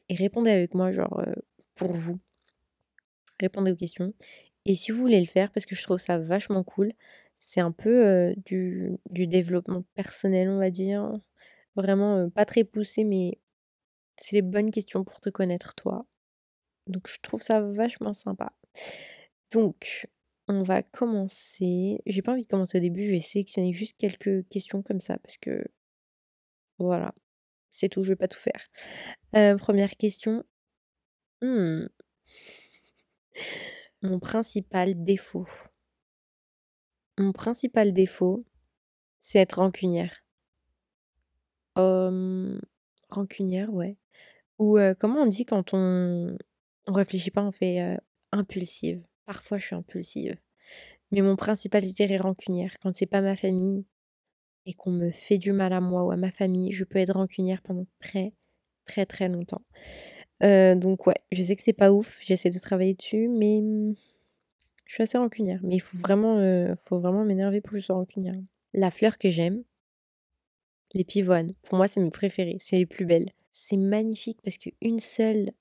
[0.10, 1.24] et répondez avec moi genre
[1.76, 2.20] pour vous.
[3.44, 4.14] Répondez aux questions.
[4.66, 6.94] Et si vous voulez le faire, parce que je trouve ça vachement cool,
[7.38, 11.12] c'est un peu du, développement personnel, on va dire.
[11.76, 13.38] Vraiment pas très poussé, mais
[14.16, 16.06] c'est les bonnes questions pour te connaître toi.
[16.88, 18.54] Donc je trouve ça vachement sympa.
[19.52, 20.08] Donc,
[20.48, 22.00] on va commencer.
[22.06, 25.18] J'ai pas envie de commencer au début, je vais sélectionner juste quelques questions comme ça
[25.18, 25.66] parce que
[26.80, 27.14] voilà,
[27.72, 29.58] c'est tout, je vais pas tout faire.
[29.58, 30.46] première question.
[31.42, 31.88] Hmm.
[34.02, 35.48] Mon principal défaut.
[37.18, 38.46] Mon principal défaut,
[39.20, 40.24] c'est être rancunière.
[43.10, 43.98] Rancunière, ouais.
[44.60, 46.38] Ou, comment on dit quand on
[46.86, 47.98] on réfléchit pas, on fait,
[48.32, 49.02] impulsive?
[49.26, 50.38] Parfois, je suis impulsive.
[51.12, 52.74] Mais mon principal, je dirais rancunière.
[52.82, 53.86] Quand c'est pas ma famille
[54.66, 57.14] et qu'on me fait du mal à moi ou à ma famille, je peux être
[57.14, 58.34] rancunière pendant très,
[58.86, 59.62] très, très longtemps.
[60.42, 63.96] Heu, donc ouais, je sais que c'est pas ouf, j'essaie de travailler dessus, mais mmh,
[64.88, 65.60] je suis assez rancunière.
[65.64, 68.36] Mais il faut vraiment, heu, faut vraiment m'énerver pour que je sois rancunière.
[68.74, 69.64] La fleur que j'aime,
[70.94, 71.54] les pivoines.
[71.64, 73.30] Pour moi, c'est mes préférées, c'est les plus belles.
[73.52, 75.52] C'est magnifique parce qu'une seule,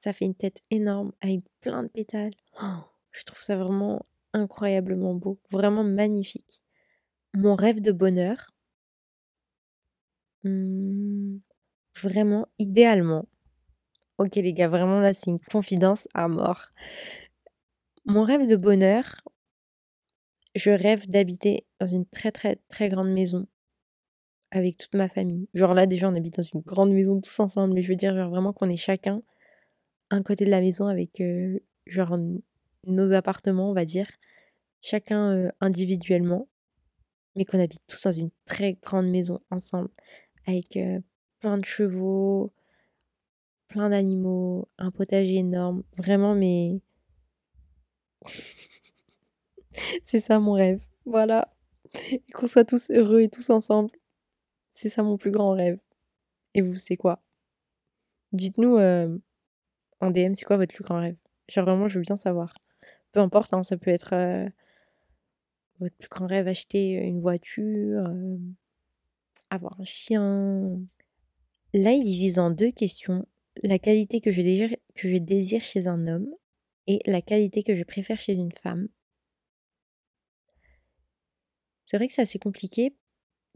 [0.00, 2.34] ça fait une tête énorme avec plein de pétales.
[2.62, 2.66] Oh,
[3.12, 4.02] je trouve ça vraiment
[4.34, 6.62] incroyablement beau, vraiment magnifique.
[7.34, 8.52] Mon rêve de bonheur,
[10.44, 11.38] mmh,
[12.02, 13.26] vraiment, idéalement
[14.18, 16.70] OK les gars, vraiment là, c'est une confidence à mort.
[18.06, 19.22] Mon rêve de bonheur,
[20.54, 23.46] je rêve d'habiter dans une très, très, très grande maison
[24.50, 25.48] avec toute ma famille.
[25.54, 28.14] Genre là, déjà, on habite dans une grande maison tous ensemble, mais je veux dire,
[28.16, 29.22] genre vraiment qu'on est chacun
[30.10, 32.18] un côté de la maison avec, heu, genre
[32.86, 34.08] nos appartements, on va dire,
[34.82, 36.48] chacun, heu, individuellement,
[37.36, 39.90] mais qu'on habite tous dans une très grande maison ensemble
[40.46, 41.02] avec, heu,
[41.40, 42.52] plein de chevaux,
[43.68, 46.80] plein d'animaux, un potager énorme, vraiment mais
[50.04, 51.48] c'est ça mon rêve, voilà
[52.34, 53.90] qu'on soit tous heureux et tous ensemble.
[54.74, 55.80] C'est ça mon plus grand rêve
[56.54, 57.22] et vous, c'est quoi?
[58.32, 59.20] Dites-nous, hem,
[60.00, 61.16] en DM, c'est quoi votre plus grand rêve?
[61.48, 62.54] Genre vraiment, je veux bien savoir.
[63.12, 64.50] Peu importe, hein, ça peut être, heu,
[65.80, 68.54] votre plus grand rêve, acheter, une voiture, hem,
[69.50, 70.78] avoir un chien.
[71.74, 73.26] Là, il divise en 2 questions.
[73.62, 76.28] La qualité que je désire chez un homme
[76.86, 78.88] et la qualité que je préfère chez une femme.
[81.84, 82.94] C'est vrai que c'est assez compliqué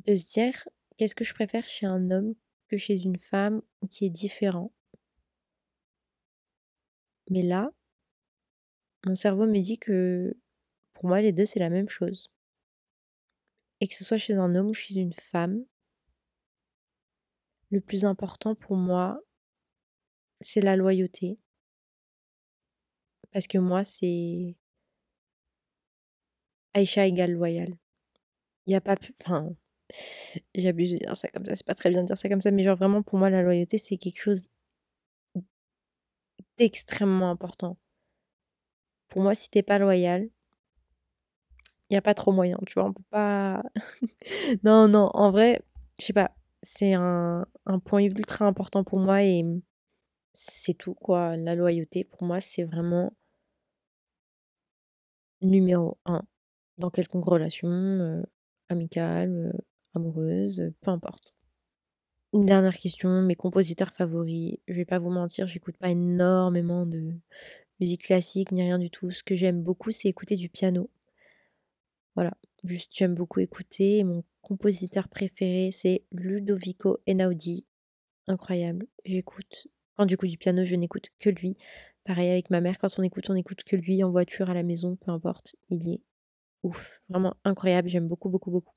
[0.05, 2.35] de se dire: «Qu'est-ce que je préfère chez un homme
[2.69, 4.73] que chez une femme qui est différent?»
[7.31, 7.71] mais là,
[9.07, 10.37] mon cerveau me dit que
[10.93, 12.31] pour moi, les 2 c'est la même chose
[13.81, 15.65] et que ce soit chez un homme ou chez une femme
[17.71, 19.19] le plus important pour moi,
[20.44, 21.38] c'est la loyauté.
[23.33, 24.57] Parce que moi, c'est
[26.74, 27.78] Aïcha égale loyal.
[28.66, 29.50] Il y a pas plus enfin,
[30.55, 32.50] j'abuse de dire ça comme ça, c'est pas très bien de dire ça comme ça,
[32.50, 34.48] mais genre vraiment pour moi la loyauté, c'est quelque chose
[36.57, 37.76] d'extrêmement important.
[39.09, 40.28] Pour moi, si tu es pas loyal,
[41.90, 42.85] il y a pas trop moyen, tu vois?
[42.88, 43.62] On peut pas
[44.64, 45.62] non, non, en vrai,
[46.00, 49.44] je sais pas, c'est un un point ultra important pour moi et
[50.35, 51.37] c'est tout quoi.
[51.37, 53.12] La loyauté pour moi, c'est vraiment
[55.42, 56.23] numéro un
[56.79, 58.25] dans quelconque relation, heu,
[58.68, 59.53] amicale,
[59.95, 61.35] amoureuse, peu importe.
[62.35, 67.12] Une dernière question, mes compositeurs favoris, je vais pas vous mentir, j'écoute pas énormément de
[67.81, 69.11] musique classique ni rien du tout.
[69.11, 70.90] Ce que j'aime beaucoup, c'est écouter du piano.
[72.14, 72.33] Voilà,
[72.64, 77.66] juste j'aime beaucoup écouter et mon compositeur préféré, c'est Ludovico Einaudi.
[78.29, 81.57] Incroyable, j'écoute quand j'écoute du piano, je n'écoute que lui.
[82.05, 84.62] Pareil avec ma mère, quand on écoute, on écoute que lui en voiture, à la
[84.62, 86.00] maison, peu importe, il est
[86.62, 88.74] ouf, vraiment incroyable, j'aime beaucoup, beaucoup, beaucoup.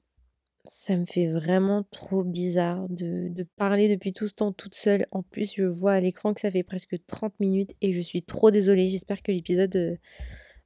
[0.67, 5.05] Ça me fait vraiment trop bizarre de parler depuis tout ce temps toute seule.
[5.11, 8.23] En plus, je vois à l'écran que ça fait presque 30 minutes et je suis
[8.23, 8.89] trop désolée.
[8.89, 9.97] J'espère que l'épisode, heu,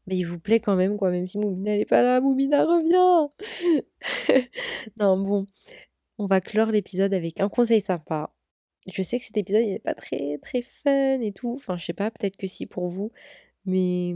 [0.07, 2.21] bah, il vous plaît quand même quoi, même si Moumina elle est pas là.
[2.21, 3.31] Moumina reviens!
[4.97, 5.47] Non bon,
[6.17, 8.31] on va clore l'épisode avec un conseil sympa.
[8.91, 11.85] Je sais que cet épisode il est pas très, très fun et tout, enfin je
[11.85, 13.11] sais pas, peut-être que si pour vous,
[13.65, 14.15] mais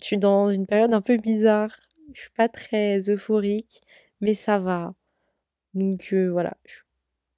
[0.00, 1.78] je suis dans une période un peu bizarre.
[2.14, 3.82] Je suis pas très euphorique,
[4.20, 4.94] mais ça va.
[5.74, 6.56] Donc heu, voilà,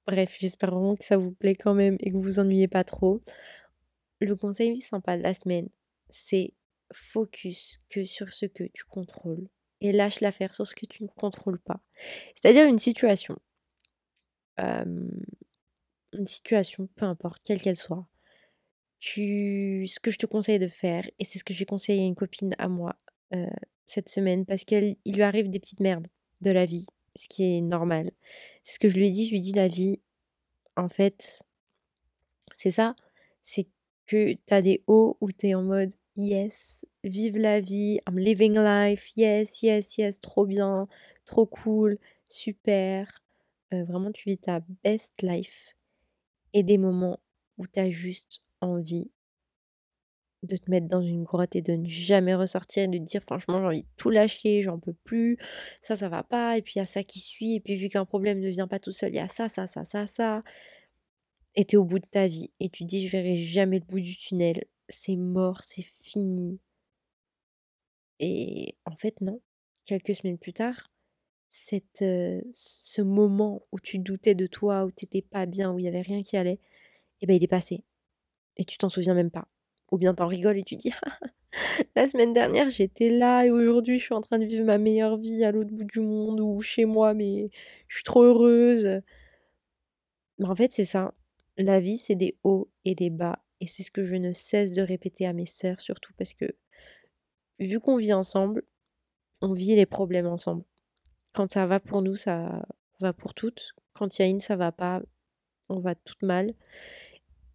[0.07, 2.83] bref, j'espère vraiment que ça vous plaît quand même et que vous vous ennuyez pas
[2.83, 3.21] trop.
[4.19, 5.69] Le conseil sympa de la semaine,
[6.09, 6.53] c'est
[6.93, 9.47] focus que sur ce que tu contrôles
[9.81, 11.81] et lâche l'affaire sur ce que tu ne contrôles pas.
[12.35, 13.37] C'est-à-dire une situation,
[14.57, 15.09] hem,
[16.13, 18.05] une situation, peu importe, quelle qu'elle soit,
[18.99, 22.05] tu ce que je te conseille de faire et c'est ce que j'ai conseillé à
[22.07, 22.95] une copine à moi,
[23.35, 23.47] heu,
[23.87, 26.07] cette semaine parce qu'elle il lui arrive des petites merdes
[26.41, 28.11] de la vie, ce qui est normal.
[28.63, 29.99] C'est ce que je lui ai dit, je lui ai dit: «La vie,
[30.77, 31.41] en fait,
[32.55, 32.95] c'est ça,
[33.41, 33.67] c'est
[34.07, 38.17] que tu as des hauts où tu es en mode: "Yes, vive la vie, I'm
[38.19, 40.87] living life, yes, yes, yes, trop bien,
[41.25, 41.97] trop cool,
[42.29, 43.21] super",
[43.73, 45.75] heu, vraiment tu vis ta best life
[46.53, 47.19] et des moments
[47.57, 49.11] où tu as juste envie
[50.43, 53.23] de te mettre dans une grotte et de ne jamais ressortir et de te dire
[53.23, 55.37] franchement j'ai envie de tout lâcher, j'en peux plus,
[55.81, 57.89] ça ça va pas, et puis il y a ça qui suit, et puis vu
[57.89, 60.43] qu'un problème ne vient pas tout seul, il y a ça, ça, ça, ça, ça.
[61.55, 63.79] Et tu es au bout de ta vie et tu te dis je verrai jamais
[63.79, 66.59] le bout du tunnel, c'est mort, c'est fini.
[68.19, 69.41] Et en fait non,
[69.85, 70.91] quelques semaines plus tard,
[71.53, 75.87] ce moment où tu doutais de toi, où tu étais pas bien, où il y
[75.87, 76.59] avait rien qui allait,
[77.21, 77.83] et ben il est passé.
[78.57, 79.47] Et tu t'en souviens même pas.
[79.91, 80.91] Ou bien t'en rigoles et tu dis
[81.95, 85.17] la semaine dernière j'étais là et aujourd'hui je suis en train de vivre ma meilleure
[85.17, 87.49] vie à l'autre bout du monde ou chez moi mais
[87.87, 89.01] je suis trop heureuse.
[90.39, 91.13] Mais en fait c'est ça.
[91.57, 94.73] La vie c'est des hauts et des bas et c'est ce que je ne cesse
[94.73, 96.45] de répéter à mes sœurs surtout parce que
[97.59, 98.63] vu qu'on vit ensemble,
[99.41, 100.63] on vit les problèmes ensemble.
[101.33, 102.65] Quand ça va pour nous, ça
[102.99, 103.73] va pour toutes.
[103.93, 105.01] Quand il y a une, ça va pas,
[105.69, 106.53] on va toutes mal.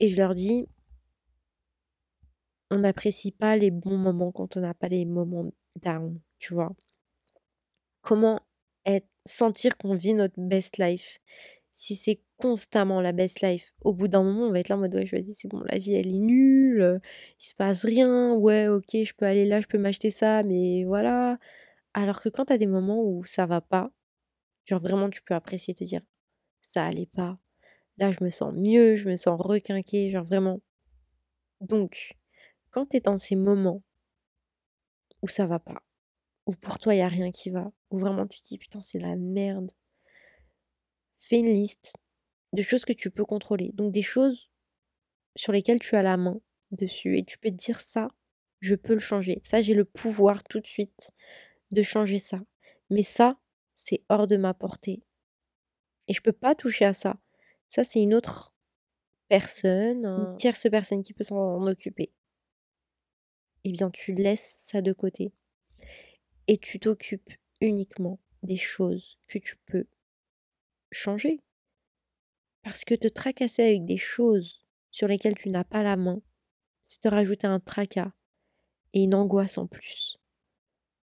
[0.01, 0.67] Et je leur dis,
[2.71, 5.51] on n'apprécie pas les bons moments quand on n'a pas les moments
[5.83, 6.75] down, tu vois.
[8.03, 8.41] Comment
[9.27, 11.19] sentir qu'on vit notre best life?
[11.75, 14.81] Si c'est constamment la best life, au bout d'un moment, on va être là en
[14.81, 17.01] mode ouais, je vais dire, c'est bon, la vie elle est nulle,
[17.41, 20.85] il se passe rien, ouais, ok, je peux aller là, je peux m'acheter ça, mais
[20.85, 21.39] voilà.
[21.95, 23.91] Alors que quand tu des moments où ça va pas,
[24.67, 26.03] genre vraiment tu peux apprécier te dire
[26.63, 27.39] ça allait pas,
[27.99, 30.61] là je me sens mieux, je me sens requinquée, genre vraiment.
[31.61, 32.17] Donc,
[32.71, 33.83] quand tu es dans ces moments
[35.23, 35.83] où ça va pas,
[36.47, 38.83] où pour toi il y a rien qui va, où vraiment tu te dis putain
[38.83, 39.73] c'est la merde,
[41.19, 41.97] fais une liste
[42.53, 43.73] de choses que tu peux contrôler.
[43.75, 44.51] Donc des choses
[45.37, 48.09] sur lesquelles tu as la main dessus et tu peux te dire ça,
[48.61, 49.41] je peux le changer.
[49.45, 51.13] Ça, j'ai le pouvoir tout de suite
[51.71, 52.41] de changer ça.
[52.91, 53.39] Mais ça,
[53.75, 55.03] c'est hors de ma portée.
[56.09, 57.19] Et je peux pas toucher à ça.
[57.69, 58.55] Ça, c'est une autre
[59.29, 62.13] personne, une tierce personne qui peut s'en occuper.
[63.65, 65.33] Eh bien, tu laisses ça de côté.
[66.47, 69.87] Et tu t'occupes uniquement des choses que tu peux
[70.91, 71.43] changer.
[72.63, 76.23] Parce que te tracasser avec des choses sur lesquelles tu n'as pas la main,
[76.85, 78.13] c'est te rajouter un tracas
[78.95, 80.18] et une angoisse en plus.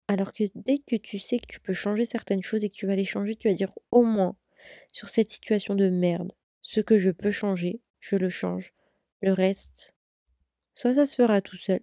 [0.08, 2.88] Alors que dès que tu sais que tu peux changer certaines choses et que tu
[2.88, 4.36] vas les changer, tu vas dire au moins
[4.92, 8.74] sur cette situation de merde, ce que je peux changer, je le change.
[9.22, 9.96] Le reste,
[10.74, 11.80] soit ça se fera tout seul,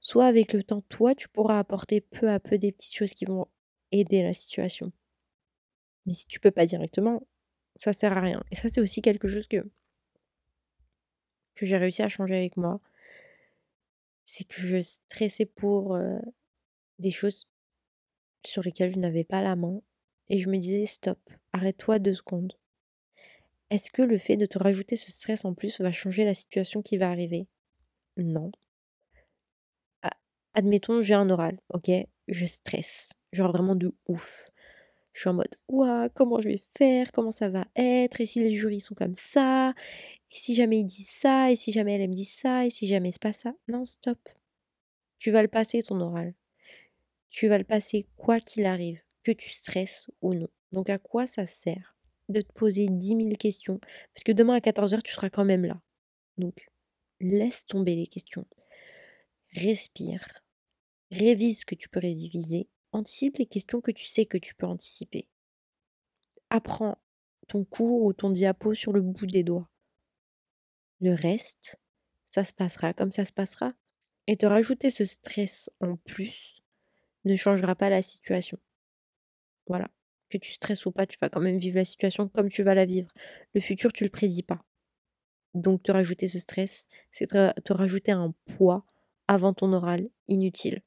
[0.00, 3.26] soit avec le temps, toi, tu pourras apporter peu à peu des petites choses qui
[3.26, 3.46] vont
[3.92, 4.92] aider la situation.
[6.06, 7.26] Mais si tu peux pas directement,
[7.76, 8.42] ça sert à rien.
[8.50, 9.58] Et ça, c'est aussi quelque chose que,
[11.54, 12.80] que j'ai réussi à changer avec moi.
[14.24, 15.96] C'est que je stressais pour
[17.00, 17.48] des choses
[18.46, 19.80] sur lesquelles je n'avais pas la main.
[20.28, 21.18] Et je me disais, stop,
[21.52, 22.56] arrête-toi deux secondes.
[23.70, 26.82] Est-ce que le fait de te rajouter ce stress en plus va changer la situation
[26.82, 27.46] qui va arriver?
[28.16, 28.50] Non.
[30.54, 31.90] admettons, j'ai un oral, ok?
[32.28, 33.12] Je stresse.
[33.32, 34.50] Genre vraiment de ouf.
[35.12, 37.10] Je suis en mode, ouah, comment je vais faire?
[37.12, 38.20] Comment ça va être?
[38.20, 39.74] Et si les jurys sont comme ça?
[40.32, 41.50] Et si jamais ils disent ça?
[41.50, 42.66] Et si jamais elle me dit ça?
[42.66, 43.52] Et si jamais c'est pas ça?
[43.68, 44.18] Non, stop.
[45.18, 46.34] Tu vas le passer ton oral.
[47.30, 50.48] Tu vas le passer quoi qu'il arrive, que tu stresses ou non.
[50.72, 51.96] Donc à quoi ça sert
[52.28, 53.80] de te poser 10 000 questions?
[54.14, 55.80] Parce que demain à 14h, tu seras quand même là.
[56.38, 56.70] Donc,
[57.20, 58.46] laisse tomber les questions.
[59.52, 60.42] Respire.
[61.10, 64.66] Révise ce que tu peux réviser Anticipe les questions que tu sais que tu peux
[64.66, 65.28] anticiper.
[66.50, 66.98] Apprends
[67.46, 69.68] ton cours ou ton diapo sur le bout des doigts.
[71.00, 71.78] Le reste,
[72.28, 73.74] ça se passera comme ça se passera.
[74.26, 76.59] Et te rajouter ce stress en plus
[77.24, 78.58] ne changera pas la situation.
[79.66, 79.90] Voilà.
[80.28, 82.74] Que tu stresses ou pas, tu vas quand même vivre la situation comme tu vas
[82.74, 83.10] la vivre.
[83.54, 84.64] Le futur, tu le prédis pas.
[85.54, 88.86] Donc te rajouter ce stress, c'est te rajouter un poids
[89.26, 90.82] avant ton oral inutile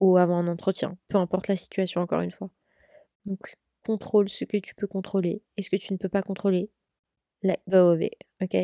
[0.00, 2.50] ou avant un entretien, peu importe la situation encore une fois.
[3.24, 6.70] Donc contrôle ce que tu peux contrôler et ce que tu ne peux pas contrôler.
[7.42, 8.56] Let go of it, ok?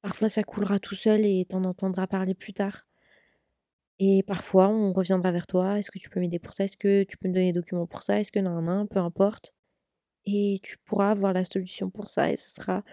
[0.00, 2.86] Parfois ça coulera tout seul et t'en entendras parler plus tard.
[3.98, 6.64] Et parfois on reviendra vers toi, est-ce que tu peux m'aider pour ça?
[6.64, 8.18] Est-ce que tu peux me donner des documents pour ça?
[8.20, 9.54] Est-ce que non, peu importe.
[10.26, 12.84] Et tu pourras avoir la solution pour ça et ça sera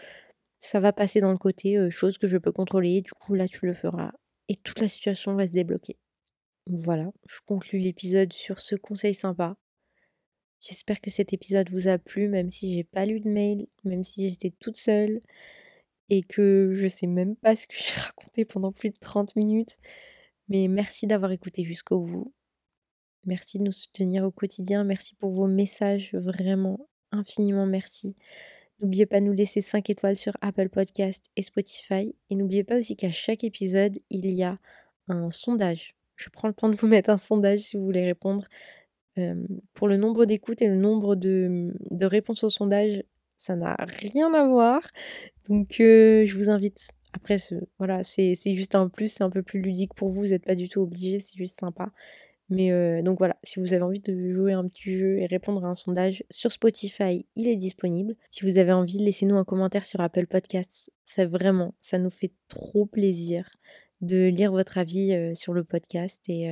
[0.62, 3.66] ça va passer dans le côté chose que je peux contrôler, du coup là tu
[3.66, 4.12] le feras
[4.50, 5.98] et toute la situation va se débloquer.
[6.68, 9.56] Voilà, je conclus l'épisode sur ce conseil sympa.
[10.62, 14.04] J'espère que cet épisode vous a plu, même si j'ai pas lu de mail, même
[14.04, 15.22] si j'étais toute seule
[16.10, 19.78] et que je sais même pas ce que j'ai raconté pendant plus de 30 minutes.
[20.50, 22.34] Mais merci d'avoir écouté jusqu'au bout.
[23.26, 24.84] Merci de nous soutenir au quotidien.
[24.84, 26.14] Merci pour vos messages.
[26.14, 28.16] Vraiment, infiniment merci.
[28.80, 32.16] N'oubliez pas de nous laisser 5 étoiles sur Apple Podcast et Spotify.
[32.30, 34.58] Et n'oubliez pas aussi qu'à chaque épisode, il y a
[35.08, 35.96] un sondage.
[36.16, 38.48] Je prends le temps de vous mettre un sondage si vous voulez répondre.
[39.74, 43.04] pour le nombre d'écoutes et le nombre de, de réponses au sondage,
[43.38, 44.82] ça n'a rien à voir.
[45.48, 46.90] Donc je vous invite.
[47.14, 47.38] Après,
[47.78, 50.56] voilà, c'est juste un plus, c'est un peu plus ludique pour vous, vous n'êtes pas
[50.56, 51.92] du tout obligé, c'est juste sympa.
[52.52, 55.70] Mais donc voilà, si vous avez envie de jouer un petit jeu et répondre à
[55.70, 58.16] un sondage sur Spotify, il est disponible.
[58.30, 60.92] Si vous avez envie, laissez-nous un commentaire sur Apple Podcasts.
[61.06, 63.50] Ça vraiment, ça nous fait trop plaisir
[64.02, 66.50] de lire votre avis sur le podcast et,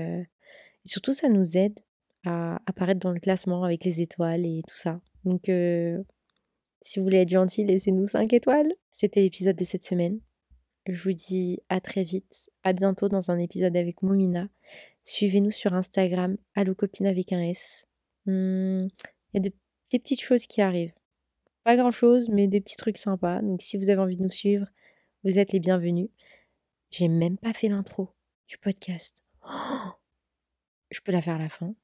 [0.86, 1.80] surtout ça nous aide
[2.26, 5.02] à apparaître dans le classement avec les étoiles et tout ça.
[5.24, 5.46] Donc
[6.82, 8.72] si vous voulez être gentil, laissez-nous 5 étoiles.
[8.92, 10.20] C'était l'épisode de cette semaine.
[10.88, 14.48] Je vous dis à très vite, à bientôt dans un épisode avec Moumina.
[15.04, 17.86] Suivez-nous sur Instagram, allocopine avec un S.
[18.26, 18.88] Hmm,
[19.34, 19.54] il y a des,
[19.92, 20.94] petites choses qui arrivent.
[21.66, 23.42] Pas grand-chose, mais des petits trucs sympas.
[23.42, 24.66] Donc si vous avez envie de nous suivre,
[25.26, 26.08] vous êtes les bienvenus.
[26.90, 28.10] J'ai même pas fait l'intro
[28.48, 29.22] du podcast.
[30.90, 31.76] je peux la faire à la fin.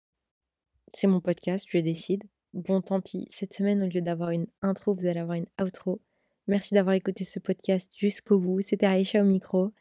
[0.93, 2.23] C'est mon podcast, je décide.
[2.53, 3.27] Bon, tant pis.
[3.31, 5.99] Cette semaine, au lieu d'avoir une intro, vous allez avoir une outro.
[6.47, 8.61] Merci d'avoir écouté ce podcast jusqu'au bout.
[8.61, 9.71] C'était Aïcha au micro.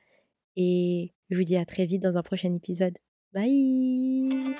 [0.57, 2.97] Et je vous dis à très vite dans un prochain épisode.
[3.33, 4.57] Bye